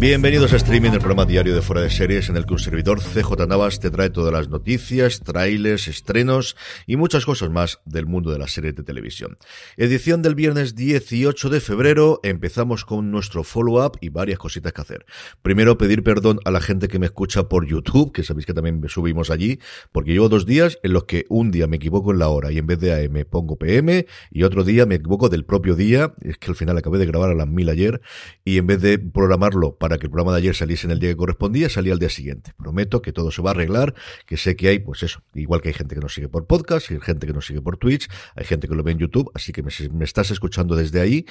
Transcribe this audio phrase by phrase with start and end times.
[0.00, 3.00] Bienvenidos a Streaming, el programa diario de Fuera de Series, en el que un servidor
[3.00, 6.56] CJ Navas te trae todas las noticias, trailers, estrenos
[6.86, 9.38] y muchas cosas más del mundo de las series de televisión.
[9.76, 15.04] Edición del viernes 18 de febrero, empezamos con nuestro follow-up y varias cositas que hacer.
[15.42, 18.80] Primero, pedir perdón a la gente que me escucha por YouTube, que sabéis que también
[18.86, 19.58] subimos allí,
[19.90, 22.58] porque llevo dos días en los que un día me equivoco en la hora y
[22.58, 26.38] en vez de AM pongo PM, y otro día me equivoco del propio día, es
[26.38, 28.00] que al final acabé de grabar a las mil ayer,
[28.44, 30.98] y en vez de programarlo para para que el programa de ayer saliese en el
[30.98, 32.52] día que correspondía, salía al día siguiente.
[32.58, 33.94] Prometo que todo se va a arreglar,
[34.26, 36.90] que sé que hay, pues eso, igual que hay gente que nos sigue por podcast,
[36.90, 38.06] hay gente que nos sigue por Twitch,
[38.36, 41.24] hay gente que lo ve en YouTube, así que me, me estás escuchando desde ahí.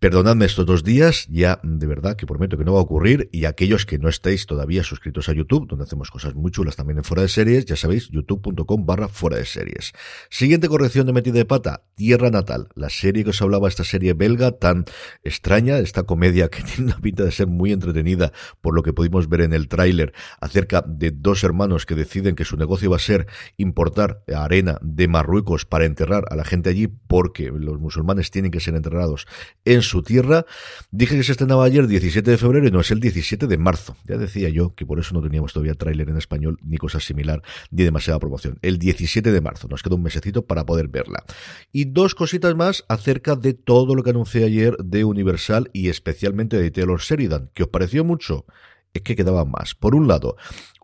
[0.00, 3.46] Perdonadme estos dos días, ya de verdad que prometo que no va a ocurrir, y
[3.46, 7.04] aquellos que no estéis todavía suscritos a YouTube, donde hacemos cosas muy chulas también en
[7.04, 9.94] fuera de series, ya sabéis, youtube.com barra fuera de series.
[10.28, 14.12] Siguiente corrección de metida de pata, Tierra Natal, la serie que os hablaba, esta serie
[14.12, 14.84] belga tan
[15.24, 19.28] extraña, esta comedia que tiene una pinta de ser muy entretenida por lo que pudimos
[19.28, 23.00] ver en el tráiler acerca de dos hermanos que deciden que su negocio va a
[23.00, 23.26] ser
[23.56, 28.60] importar arena de Marruecos para enterrar a la gente allí porque los musulmanes tienen que
[28.60, 29.26] ser enterrados
[29.64, 30.44] en su tierra.
[30.90, 33.96] Dije que se estrenaba ayer 17 de febrero y no es el 17 de marzo.
[34.06, 37.42] Ya decía yo que por eso no teníamos todavía tráiler en español ni cosa similar
[37.70, 38.58] ni demasiada promoción.
[38.62, 39.68] El 17 de marzo.
[39.68, 41.24] Nos queda un mesecito para poder verla.
[41.72, 46.56] Y dos cositas más acerca de todo lo que anuncié ayer de Universal y especialmente
[46.56, 48.44] de Taylor Sheridan, que pareció mucho
[48.92, 49.74] es que quedaba más.
[49.74, 50.36] Por un lado,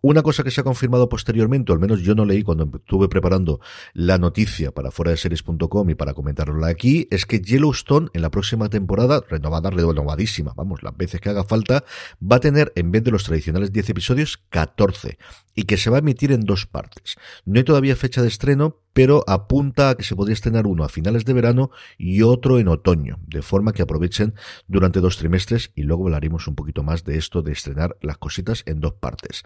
[0.06, 3.08] una cosa que se ha confirmado posteriormente, o al menos yo no leí cuando estuve
[3.08, 3.60] preparando
[3.94, 8.30] la noticia para fuera de series.com y para comentarla aquí, es que Yellowstone en la
[8.30, 11.84] próxima temporada, renovada, renovadísima, vamos, las veces que haga falta,
[12.20, 15.16] va a tener, en vez de los tradicionales 10 episodios, 14,
[15.54, 17.16] y que se va a emitir en dos partes.
[17.46, 20.88] No hay todavía fecha de estreno, pero apunta a que se podría estrenar uno a
[20.88, 24.34] finales de verano y otro en otoño, de forma que aprovechen
[24.68, 28.62] durante dos trimestres y luego hablaremos un poquito más de esto de estrenar las cositas
[28.66, 29.42] en dos partes.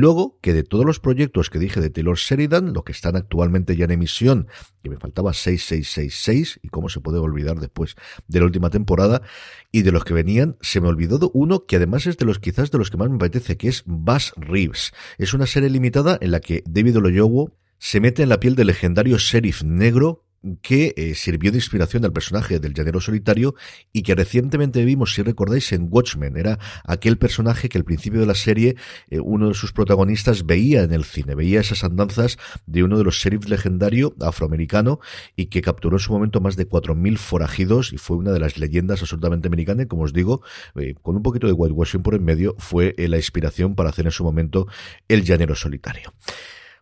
[0.00, 3.76] Luego que de todos los proyectos que dije de Taylor Sheridan, lo que están actualmente
[3.76, 4.48] ya en emisión,
[4.82, 7.94] que me faltaba 6666 y cómo se puede olvidar después
[8.26, 9.22] de la última temporada,
[9.70, 12.70] y de los que venían, se me olvidó uno que además es de los quizás
[12.70, 14.92] de los que más me apetece, que es Bass Reeves.
[15.18, 18.68] Es una serie limitada en la que David Oloyowo se mete en la piel del
[18.68, 20.24] legendario sheriff negro
[20.62, 23.54] que eh, sirvió de inspiración al personaje del llanero solitario
[23.92, 26.36] y que recientemente vimos, si recordáis, en Watchmen.
[26.36, 28.76] Era aquel personaje que al principio de la serie
[29.10, 33.04] eh, uno de sus protagonistas veía en el cine, veía esas andanzas de uno de
[33.04, 35.00] los sheriffs legendario afroamericano
[35.36, 38.58] y que capturó en su momento más de 4.000 forajidos y fue una de las
[38.58, 39.86] leyendas absolutamente americanas.
[39.86, 40.42] Como os digo,
[40.76, 44.12] eh, con un poquito de whitewashing por en medio, fue la inspiración para hacer en
[44.12, 44.66] su momento
[45.08, 46.12] el llanero solitario.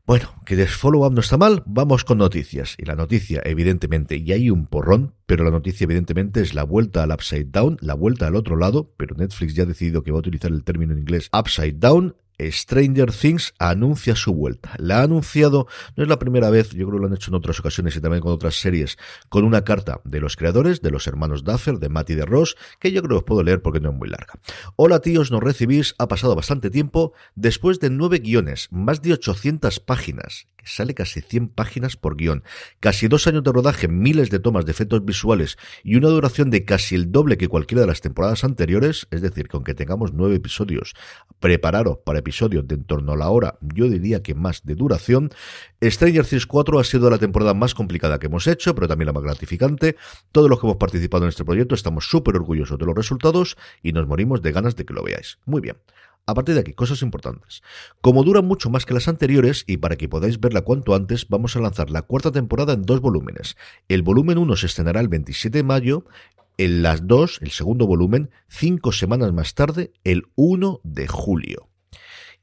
[0.08, 2.76] Bueno, que de follow-up no está mal, vamos con noticias.
[2.78, 7.02] Y la noticia, evidentemente, y hay un porrón, pero la noticia, evidentemente, es la vuelta
[7.02, 10.16] al Upside Down, la vuelta al otro lado, pero Netflix ya ha decidido que va
[10.16, 14.74] a utilizar el término en inglés Upside Down, Stranger Things anuncia su vuelta.
[14.78, 15.66] La ha anunciado,
[15.96, 18.00] no es la primera vez, yo creo que lo han hecho en otras ocasiones y
[18.00, 18.96] también con otras series,
[19.28, 22.56] con una carta de los creadores, de los hermanos Duffer, de Matt y de Ross,
[22.78, 24.34] que yo creo que os puedo leer porque no es muy larga.
[24.76, 29.80] Hola tíos, nos recibís, ha pasado bastante tiempo, después de nueve guiones, más de 800
[29.80, 32.44] páginas, que sale casi 100 páginas por guion,
[32.80, 36.64] casi dos años de rodaje, miles de tomas de efectos visuales y una duración de
[36.64, 40.36] casi el doble que cualquiera de las temporadas anteriores, es decir, que aunque tengamos nueve
[40.36, 40.94] episodios,
[41.40, 45.30] prepararos para episodios de en torno a la hora, yo diría que más de duración.
[45.82, 49.14] Stranger Things 4 ha sido la temporada más complicada que hemos hecho, pero también la
[49.14, 49.96] más gratificante.
[50.30, 53.92] Todos los que hemos participado en este proyecto estamos súper orgullosos de los resultados y
[53.92, 55.38] nos morimos de ganas de que lo veáis.
[55.46, 55.78] Muy bien.
[56.26, 57.62] A partir de aquí, cosas importantes.
[58.02, 61.56] Como dura mucho más que las anteriores, y para que podáis verla cuanto antes, vamos
[61.56, 63.56] a lanzar la cuarta temporada en dos volúmenes.
[63.88, 66.04] El volumen 1 se estrenará el 27 de mayo,
[66.58, 71.67] en las dos, el segundo volumen, cinco semanas más tarde, el 1 de julio.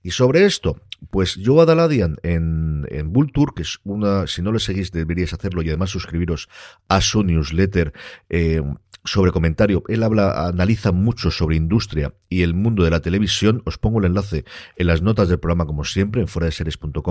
[0.05, 0.79] Y sobre esto,
[1.09, 5.63] pues Joe Adaladian en, en Tour, que es una, si no le seguís deberíais hacerlo
[5.63, 6.47] y además suscribiros
[6.87, 7.91] a su newsletter
[8.29, 8.61] eh,
[9.05, 9.83] sobre comentario.
[9.87, 13.61] Él habla, analiza mucho sobre industria y el mundo de la televisión.
[13.65, 16.65] Os pongo el enlace en las notas del programa, como siempre, en fuera de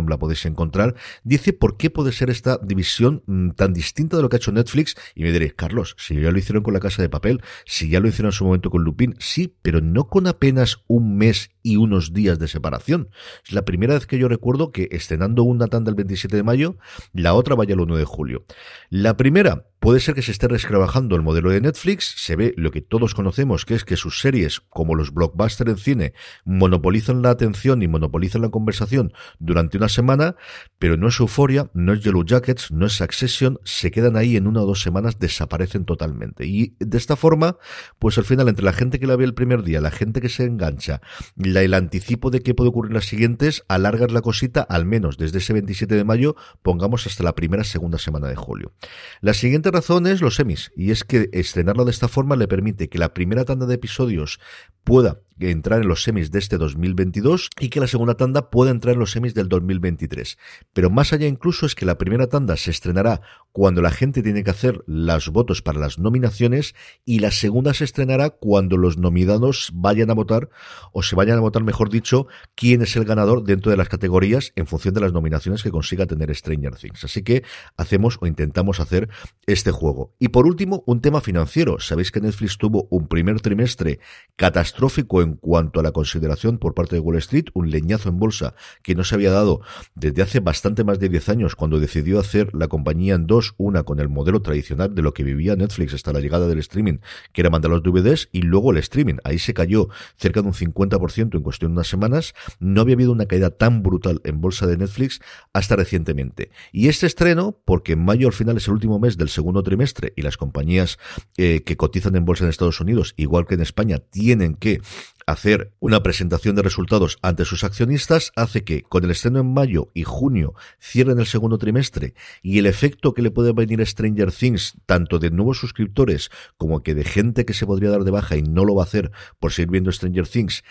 [0.08, 0.94] la podéis encontrar.
[1.22, 4.52] Dice por qué puede ser esta división mm, tan distinta de lo que ha hecho
[4.52, 4.96] Netflix.
[5.14, 8.00] Y me diréis, Carlos, si ya lo hicieron con la casa de papel, si ya
[8.00, 11.76] lo hicieron en su momento con Lupin, sí, pero no con apenas un mes y
[11.76, 13.08] unos días de separación.
[13.46, 16.76] Es la primera vez que yo recuerdo que estrenando una tanda el 27 de mayo,
[17.12, 18.44] la otra vaya el 1 de julio.
[18.90, 22.70] La primera, puede ser que se esté retrabajando el modelo de Netflix, se ve lo
[22.70, 26.14] que todos conocemos, que es que sus series, como los blockbusters en cine,
[26.46, 30.36] monopolizan la atención y monopolizan la conversación durante una semana,
[30.78, 34.46] pero no es Euphoria, no es Yellow Jackets, no es Succession, se quedan ahí en
[34.46, 36.46] una o dos semanas, desaparecen totalmente.
[36.46, 37.58] Y de esta forma,
[37.98, 40.30] pues al final, entre la gente que la ve el primer día, la gente que
[40.30, 41.02] se engancha,
[41.36, 45.18] la, el anticipo de qué puede ocurrir en las siguientes, alargas la cosita al menos
[45.18, 48.72] desde ese 27 de mayo, pongamos hasta la primera segunda semana de julio.
[49.20, 52.88] La siguiente razón es los semis, y es que estrenarlo de esta forma le permite
[52.88, 54.40] que la primera tanda de episodios
[54.84, 58.94] pueda entrar en los semis de este 2022 y que la segunda tanda pueda entrar
[58.94, 60.38] en los semis del 2023.
[60.72, 63.20] Pero más allá incluso es que la primera tanda se estrenará
[63.54, 66.74] cuando la gente tiene que hacer los votos para las nominaciones
[67.04, 70.50] y la segunda se estrenará cuando los nominados vayan a votar
[70.90, 74.52] o se vayan a votar, mejor dicho, quién es el ganador dentro de las categorías
[74.56, 77.04] en función de las nominaciones que consiga tener Stranger Things.
[77.04, 77.44] Así que
[77.76, 79.08] hacemos o intentamos hacer
[79.46, 80.16] este juego.
[80.18, 81.78] Y por último, un tema financiero.
[81.78, 84.00] Sabéis que Netflix tuvo un primer trimestre
[84.34, 88.56] catastrófico en cuanto a la consideración por parte de Wall Street, un leñazo en bolsa
[88.82, 89.60] que no se había dado
[89.94, 93.82] desde hace bastante más de 10 años cuando decidió hacer la compañía en dos, una
[93.82, 96.98] con el modelo tradicional de lo que vivía Netflix hasta la llegada del streaming,
[97.32, 99.16] que era mandar los DVDs y luego el streaming.
[99.24, 102.34] Ahí se cayó cerca de un 50% en cuestión de unas semanas.
[102.58, 105.20] No había habido una caída tan brutal en bolsa de Netflix
[105.52, 106.50] hasta recientemente.
[106.72, 110.12] Y este estreno, porque en mayo al final es el último mes del segundo trimestre
[110.16, 110.98] y las compañías
[111.36, 114.80] eh, que cotizan en bolsa en Estados Unidos, igual que en España, tienen que
[115.26, 119.90] hacer una presentación de resultados ante sus accionistas hace que con el estreno en mayo
[119.94, 124.32] y junio cierren el segundo trimestre y el efecto que le puede venir a Stranger
[124.32, 128.36] Things tanto de nuevos suscriptores como que de gente que se podría dar de baja
[128.36, 130.62] y no lo va a hacer por seguir viendo Stranger Things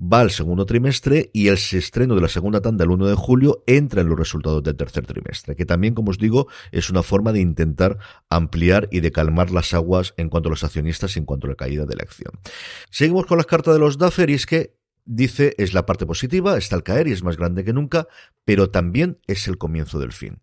[0.00, 3.62] va al segundo trimestre y el estreno de la segunda tanda el 1 de julio
[3.66, 7.32] entra en los resultados del tercer trimestre, que también, como os digo, es una forma
[7.32, 7.98] de intentar
[8.28, 11.50] ampliar y de calmar las aguas en cuanto a los accionistas y en cuanto a
[11.50, 12.32] la caída de la acción.
[12.90, 16.56] Seguimos con las cartas de los Duffer y es que dice es la parte positiva,
[16.56, 18.08] está al caer y es más grande que nunca,
[18.44, 20.40] pero también es el comienzo del fin.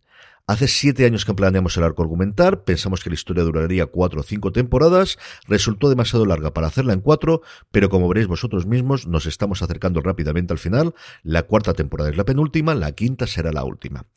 [0.52, 4.24] Hace siete años que planeamos el arco argumental, pensamos que la historia duraría cuatro o
[4.24, 5.18] cinco temporadas,
[5.48, 10.02] resultó demasiado larga para hacerla en cuatro, pero como veréis vosotros mismos, nos estamos acercando
[10.02, 10.94] rápidamente al final,
[11.24, 14.08] la cuarta temporada es la penúltima, la quinta será la última.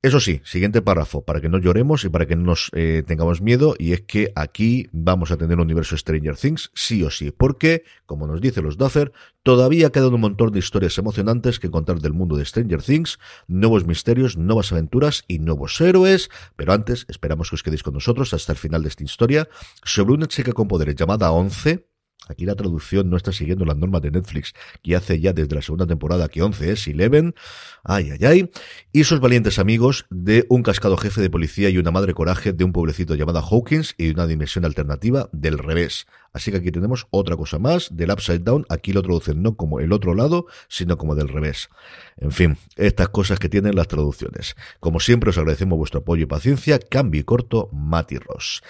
[0.00, 3.42] Eso sí, siguiente párrafo, para que no lloremos y para que no nos eh, tengamos
[3.42, 7.32] miedo, y es que aquí vamos a tener un universo Stranger Things, sí o sí,
[7.32, 9.10] porque, como nos dicen los Duffer,
[9.42, 13.18] todavía quedan un montón de historias emocionantes que contar del mundo de Stranger Things,
[13.48, 18.32] nuevos misterios, nuevas aventuras y nuevos héroes, pero antes esperamos que os quedéis con nosotros
[18.32, 19.48] hasta el final de esta historia
[19.82, 21.88] sobre una chica con poderes llamada Once,
[22.28, 25.62] Aquí la traducción no está siguiendo las normas de Netflix, que hace ya desde la
[25.62, 27.34] segunda temporada que 11 es Eleven.
[27.82, 28.50] Ay, ay, ay.
[28.92, 32.64] Y sus valientes amigos de un cascado jefe de policía y una madre coraje de
[32.64, 36.06] un pueblecito llamado Hawkins y una dimensión alternativa del revés.
[36.32, 38.66] Así que aquí tenemos otra cosa más del Upside Down.
[38.68, 41.68] Aquí lo traducen no como el otro lado, sino como del revés.
[42.16, 44.54] En fin, estas cosas que tienen las traducciones.
[44.80, 46.78] Como siempre, os agradecemos vuestro apoyo y paciencia.
[46.78, 48.62] Cambio y corto, Mati Ross.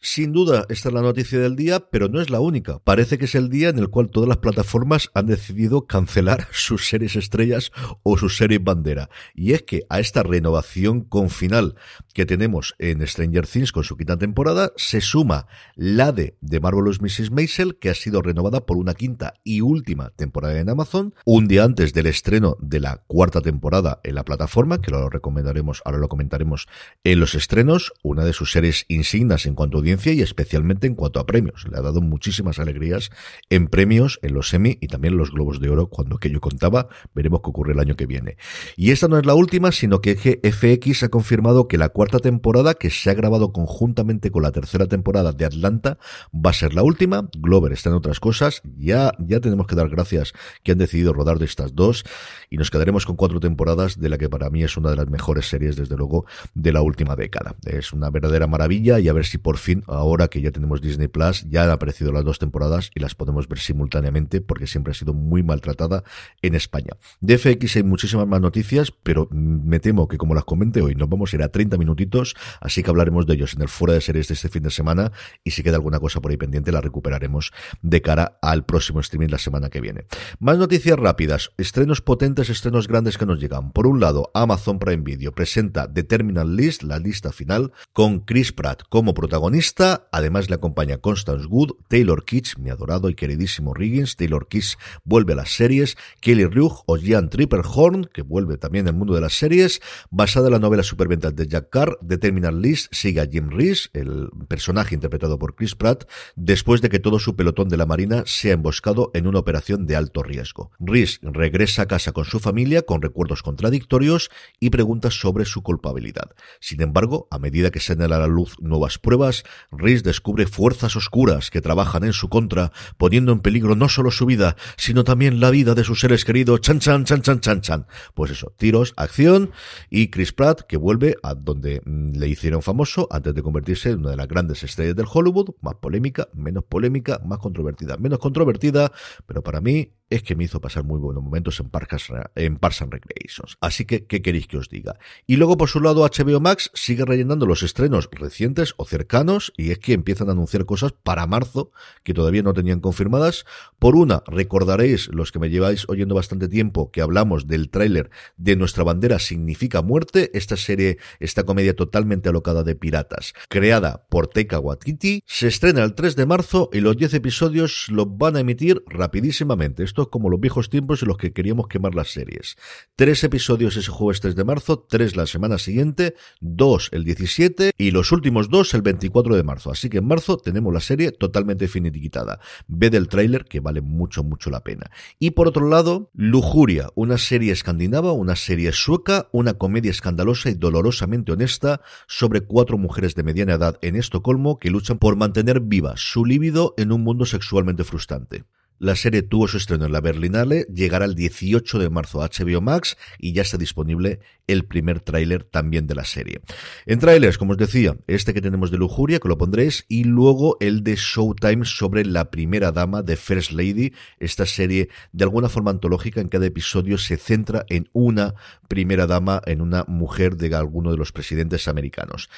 [0.00, 2.78] Sin duda, esta es la noticia del día, pero no es la única.
[2.80, 6.86] Parece que es el día en el cual todas las plataformas han decidido cancelar sus
[6.86, 7.72] series estrellas
[8.02, 9.08] o sus series bandera.
[9.34, 11.76] Y es que a esta renovación con final
[12.14, 17.00] que tenemos en Stranger Things con su quinta temporada, se suma la de The Marvelous
[17.00, 17.30] Mrs.
[17.30, 21.64] Maisel, que ha sido renovada por una quinta y última temporada en Amazon, un día
[21.64, 26.08] antes del estreno de la cuarta temporada en la plataforma, que lo recomendaremos, ahora lo
[26.08, 26.66] comentaremos
[27.02, 31.20] en los estrenos, una de sus series insignas en cuanto a y especialmente en cuanto
[31.20, 31.66] a premios.
[31.70, 33.10] Le ha dado muchísimas alegrías
[33.50, 36.88] en premios, en los Emmy y también en los Globos de Oro, cuando aquello contaba.
[37.14, 38.36] Veremos qué ocurre el año que viene.
[38.76, 42.74] Y esta no es la última, sino que FX ha confirmado que la cuarta temporada,
[42.74, 45.98] que se ha grabado conjuntamente con la tercera temporada de Atlanta,
[46.34, 47.28] va a ser la última.
[47.38, 48.62] Glover está en otras cosas.
[48.76, 50.32] Ya, ya tenemos que dar gracias
[50.64, 52.04] que han decidido rodar de estas dos
[52.50, 55.08] y nos quedaremos con cuatro temporadas de la que para mí es una de las
[55.08, 57.54] mejores series, desde luego, de la última década.
[57.64, 61.08] Es una verdadera maravilla y a ver si por fin ahora que ya tenemos Disney
[61.08, 64.94] Plus, ya han aparecido las dos temporadas y las podemos ver simultáneamente porque siempre ha
[64.94, 66.04] sido muy maltratada
[66.42, 66.96] en España.
[67.20, 71.08] De FX hay muchísimas más noticias, pero me temo que como las comenté hoy, nos
[71.08, 74.00] vamos a ir a 30 minutitos, así que hablaremos de ellos en el fuera de
[74.00, 75.12] series de este fin de semana
[75.44, 77.52] y si queda alguna cosa por ahí pendiente la recuperaremos
[77.82, 80.06] de cara al próximo streaming la semana que viene.
[80.38, 83.72] Más noticias rápidas, estrenos potentes, estrenos grandes que nos llegan.
[83.72, 88.52] Por un lado, Amazon Prime Video presenta The Terminal List, la lista final, con Chris
[88.52, 90.06] Pratt como protagonista esta.
[90.12, 94.14] Además le acompaña Constance Wood, Taylor Kitsch, mi adorado y queridísimo Riggins.
[94.14, 95.96] Taylor Kitsch vuelve a las series.
[96.20, 99.80] Kelly Rugg o Jan Tripperhorn, que vuelve también al mundo de las series.
[100.10, 103.88] Basada en la novela Superventas de Jack Carr, de Terminal List sigue a Jim Reese,
[103.92, 108.22] el personaje interpretado por Chris Pratt, después de que todo su pelotón de la Marina
[108.24, 110.70] sea emboscado en una operación de alto riesgo.
[110.78, 114.30] Reese regresa a casa con su familia con recuerdos contradictorios
[114.60, 116.30] y preguntas sobre su culpabilidad.
[116.60, 121.50] Sin embargo, a medida que salen a la luz nuevas pruebas, Reese descubre fuerzas oscuras
[121.50, 125.50] que trabajan en su contra, poniendo en peligro no solo su vida, sino también la
[125.50, 126.60] vida de sus seres queridos.
[126.60, 127.86] Chan, chan, chan, chan, chan, chan.
[128.14, 129.50] Pues eso, tiros, acción
[129.90, 134.00] y Chris Pratt que vuelve a donde mm, le hicieron famoso antes de convertirse en
[134.00, 138.92] una de las grandes estrellas del Hollywood, más polémica, menos polémica, más controvertida, menos controvertida,
[139.26, 142.82] pero para mí es que me hizo pasar muy buenos momentos en Parks, en Parks
[142.82, 143.56] and Recreations.
[143.60, 144.98] Así que, ¿qué queréis que os diga?
[145.26, 149.70] Y luego, por su lado, HBO Max sigue rellenando los estrenos recientes o cercanos, y
[149.70, 151.72] es que empiezan a anunciar cosas para marzo
[152.04, 153.44] que todavía no tenían confirmadas.
[153.78, 158.56] Por una, recordaréis, los que me lleváis oyendo bastante tiempo, que hablamos del tráiler de
[158.56, 164.60] Nuestra bandera significa muerte, esta serie, esta comedia totalmente alocada de piratas, creada por Teika
[164.60, 168.82] Waititi, se estrena el 3 de marzo y los 10 episodios los van a emitir
[168.86, 172.56] rapidísimamente como los viejos tiempos en los que queríamos quemar las series.
[172.96, 177.90] Tres episodios ese jueves 3 de marzo, tres la semana siguiente, dos el 17 y
[177.90, 179.70] los últimos dos el 24 de marzo.
[179.70, 182.40] Así que en marzo tenemos la serie totalmente finiquitada.
[182.66, 184.90] Ve del tráiler que vale mucho, mucho la pena.
[185.18, 190.54] Y por otro lado, Lujuria, una serie escandinava, una serie sueca, una comedia escandalosa y
[190.54, 195.94] dolorosamente honesta sobre cuatro mujeres de mediana edad en Estocolmo que luchan por mantener viva
[195.96, 198.44] su líbido en un mundo sexualmente frustrante.
[198.78, 202.60] La serie tuvo su estreno en la Berlinale, llegará el 18 de marzo a HBO
[202.60, 206.42] Max y ya está disponible el primer tráiler también de la serie.
[206.84, 210.58] En trailers, como os decía, este que tenemos de Lujuria, que lo pondréis, y luego
[210.60, 215.70] el de Showtime sobre la primera dama de First Lady, esta serie de alguna forma
[215.70, 218.34] antológica en cada episodio se centra en una
[218.68, 222.28] primera dama, en una mujer de alguno de los presidentes americanos.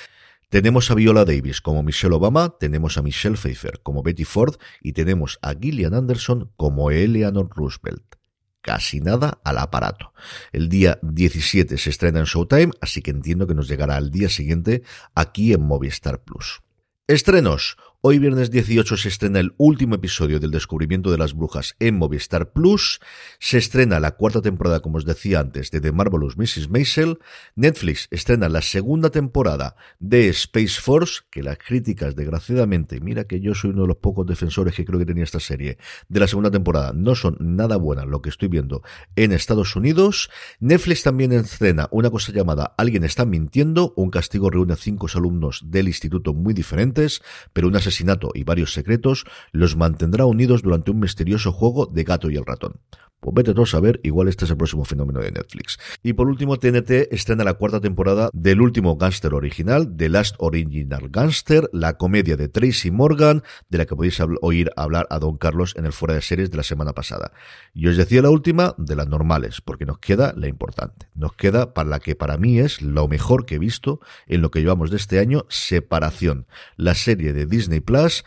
[0.51, 4.95] Tenemos a Viola Davis como Michelle Obama, tenemos a Michelle Pfeiffer como Betty Ford y
[4.95, 8.15] tenemos a Gillian Anderson como Eleanor Roosevelt.
[8.63, 10.15] Casi nada al aparato.
[10.51, 14.31] El día 17 se estrena en Showtime, así que entiendo que nos llegará al día
[14.31, 16.63] siguiente aquí en Movistar Plus.
[17.07, 17.77] Estrenos.
[18.01, 22.53] Hoy viernes 18 se estrena el último episodio del descubrimiento de las brujas en Movistar
[22.53, 23.01] Plus.
[23.41, 26.71] Se estrena la cuarta temporada, como os decía antes, de The Marvelous Mrs.
[26.71, 27.19] Maisel.
[27.57, 33.57] Netflix estrena la segunda temporada de Space Force, que las críticas, desgraciadamente, mira que yo
[33.57, 35.79] soy uno de los pocos defensores que creo que tenía esta serie,
[36.09, 38.85] de la segunda temporada, no son nada buenas lo que estoy viendo
[39.17, 40.31] en Estados Unidos.
[40.61, 43.93] Netflix también estrena una cosa llamada Alguien está mintiendo.
[43.97, 48.73] Un castigo reúne a cinco alumnos del instituto muy diferentes, pero una asesinato y varios
[48.73, 52.81] secretos los mantendrá unidos durante un misterioso juego de gato y el ratón.
[53.21, 55.79] Pues vete a saber, igual este es el próximo fenómeno de Netflix.
[56.05, 61.09] Y por último, TNT estrena la cuarta temporada del último gángster original, The Last Original
[61.11, 65.75] Gangster, la comedia de Tracy Morgan, de la que podéis oír hablar a Don Carlos
[65.77, 67.33] en el fuera de series de la semana pasada.
[67.75, 71.09] Y os decía la última, de las normales, porque nos queda la importante.
[71.17, 74.53] Nos queda para la que para mí es lo mejor que he visto en lo
[74.53, 78.25] que llevamos de este año, Separación, la serie de Disney Plus.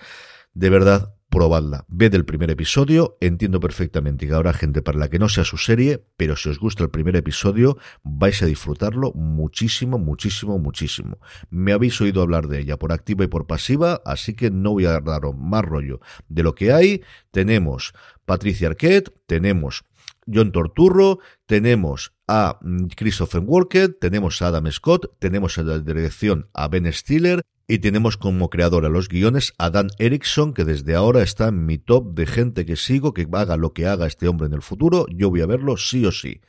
[0.53, 1.85] De verdad, probadla.
[1.87, 5.57] Ved el primer episodio, entiendo perfectamente que habrá gente para la que no sea su
[5.57, 11.19] serie, pero si os gusta el primer episodio, vais a disfrutarlo muchísimo, muchísimo, muchísimo.
[11.49, 14.85] Me habéis oído hablar de ella por activa y por pasiva, así que no voy
[14.85, 17.01] a daros más rollo de lo que hay.
[17.31, 17.93] Tenemos
[18.25, 19.85] Patricia Arquette, tenemos
[20.31, 22.59] John Torturro, tenemos a
[22.95, 27.41] Christopher Walker, tenemos a Adam Scott, tenemos en la dirección a Ben Stiller
[27.71, 31.65] y tenemos como creador a los guiones a Dan Erickson, que desde ahora está en
[31.65, 34.61] mi top de gente que sigo, que haga lo que haga este hombre en el
[34.61, 36.41] futuro, yo voy a verlo sí o sí.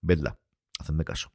[0.00, 0.38] Vedla,
[0.78, 1.32] hacedme caso.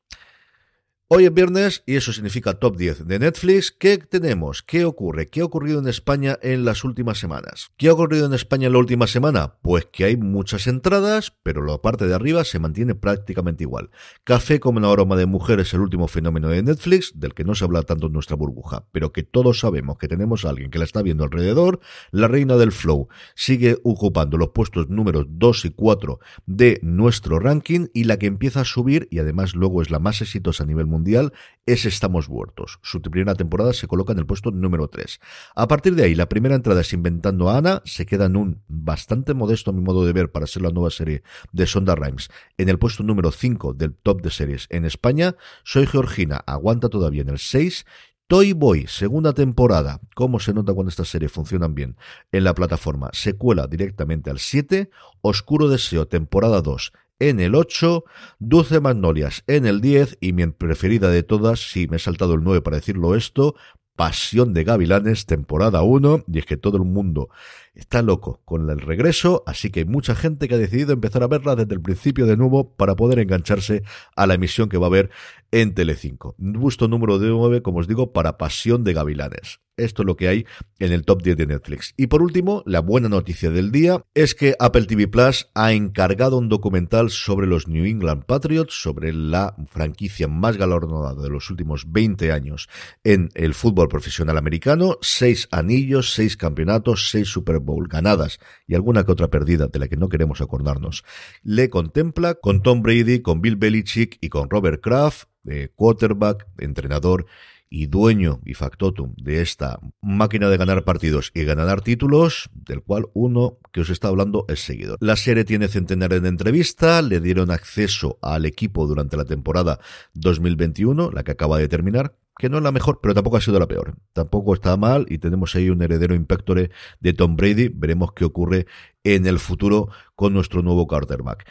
[1.08, 3.72] Hoy es viernes y eso significa top 10 de Netflix.
[3.72, 4.64] ¿Qué tenemos?
[4.64, 5.28] ¿Qué ocurre?
[5.28, 7.70] ¿Qué ha ocurrido en España en las últimas semanas?
[7.78, 9.54] ¿Qué ha ocurrido en España en la última semana?
[9.62, 13.92] Pues que hay muchas entradas, pero la parte de arriba se mantiene prácticamente igual.
[14.24, 17.54] Café como una aroma de mujer es el último fenómeno de Netflix, del que no
[17.54, 20.80] se habla tanto en nuestra burbuja, pero que todos sabemos que tenemos a alguien que
[20.80, 21.82] la está viendo alrededor.
[22.10, 27.90] La reina del flow sigue ocupando los puestos números 2 y 4 de nuestro ranking
[27.94, 30.88] y la que empieza a subir y además luego es la más exitosa a nivel
[30.88, 31.34] mundial mundial
[31.66, 32.80] es Estamos Muertos.
[32.82, 35.20] Su primera temporada se coloca en el puesto número 3.
[35.56, 38.62] A partir de ahí, la primera entrada es Inventando a Ana, se queda en un
[38.70, 42.30] bastante modesto a mi modo de ver para ser la nueva serie de Sonda Rhimes,
[42.58, 45.36] en el puesto número 5 del top de series en España.
[45.66, 47.86] Soy Georgina, aguanta todavía en el 6
[48.28, 50.00] Toy Boy, segunda temporada.
[50.16, 51.96] ¿Cómo se nota cuando estas series funcionan bien
[52.32, 53.12] en la plataforma?
[53.14, 54.90] Se cuela directamente al 7.
[55.22, 58.04] Oscuro Deseo, temporada 2 en el 8,
[58.40, 62.44] Dulce Magnolias en el 10 y mi preferida de todas, si me he saltado el
[62.44, 63.56] 9 para decirlo esto,
[63.96, 67.30] Pasión de Gavilanes, temporada 1, y es que todo el mundo
[67.74, 71.28] está loco con el regreso, así que hay mucha gente que ha decidido empezar a
[71.28, 73.84] verla desde el principio de nuevo para poder engancharse
[74.18, 75.12] a la emisión que va a haber
[75.56, 76.36] en Telecinco.
[76.38, 79.62] Gusto número 9, como os digo, para Pasión de Gavilanes.
[79.78, 80.46] Esto es lo que hay
[80.80, 81.94] en el top 10 de Netflix.
[81.98, 86.38] Y por último, la buena noticia del día es que Apple TV Plus ha encargado
[86.38, 91.92] un documental sobre los New England Patriots, sobre la franquicia más galardonada de los últimos
[91.92, 92.70] 20 años
[93.04, 94.98] en el fútbol profesional americano.
[95.02, 99.90] Seis anillos, seis campeonatos, seis Super Bowl ganadas y alguna que otra perdida de la
[99.90, 101.04] que no queremos acordarnos.
[101.44, 105.28] Le contempla con Tom Brady, con Bill Belichick y con Robert Kraft,
[105.76, 107.26] quarterback, entrenador
[107.70, 113.08] y dueño y factotum de esta máquina de ganar partidos y ganar títulos, del cual
[113.14, 114.98] uno que os está hablando es seguido.
[115.00, 119.80] La serie tiene centenares de entrevistas, le dieron acceso al equipo durante la temporada
[120.14, 123.60] 2021, la que acaba de terminar, que no es la mejor, pero tampoco ha sido
[123.60, 123.96] la peor.
[124.14, 127.70] Tampoco está mal y tenemos ahí un heredero impectore de Tom Brady.
[127.70, 128.68] Veremos qué ocurre
[129.04, 131.46] en el futuro con nuestro nuevo quarterback.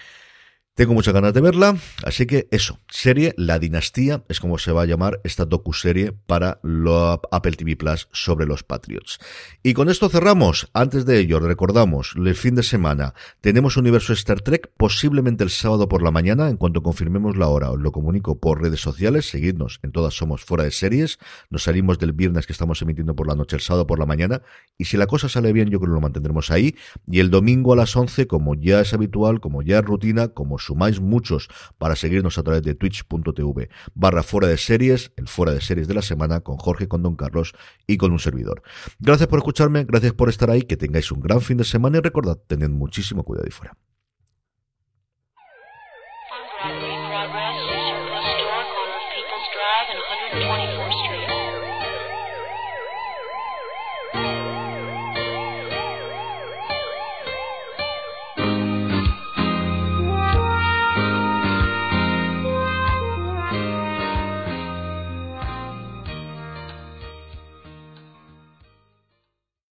[0.76, 4.82] Tengo muchas ganas de verla, así que eso, serie La Dinastía es como se va
[4.82, 9.20] a llamar esta docu-serie para lo Apple TV Plus sobre los Patriots.
[9.62, 10.68] Y con esto cerramos.
[10.72, 15.88] Antes de ello, recordamos, el fin de semana tenemos Universo Star Trek, posiblemente el sábado
[15.88, 19.78] por la mañana, en cuanto confirmemos la hora, os lo comunico por redes sociales, seguidnos
[19.84, 23.36] en todas somos fuera de series, nos salimos del viernes que estamos emitiendo por la
[23.36, 24.42] noche, el sábado por la mañana,
[24.76, 26.74] y si la cosa sale bien, yo creo que lo mantendremos ahí,
[27.06, 30.58] y el domingo a las 11, como ya es habitual, como ya es rutina, como
[30.64, 35.60] sumáis muchos para seguirnos a través de twitch.tv barra fuera de series, el fuera de
[35.60, 37.54] series de la semana con Jorge, con Don Carlos
[37.86, 38.62] y con un servidor.
[38.98, 42.00] Gracias por escucharme, gracias por estar ahí, que tengáis un gran fin de semana y
[42.00, 43.76] recordad, tened muchísimo cuidado y fuera.